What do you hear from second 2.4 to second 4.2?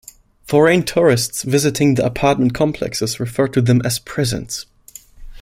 complexes referred to them as